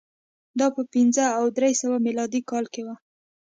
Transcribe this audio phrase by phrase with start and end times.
[0.59, 2.87] دا په پنځه او درې سوه میلادي کال کې و